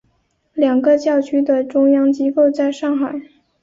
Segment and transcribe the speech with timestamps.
[0.55, 3.21] 两个教区的中央机构在上海。